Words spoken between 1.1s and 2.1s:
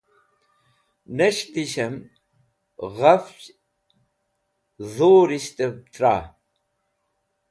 Nes̃h dishẽm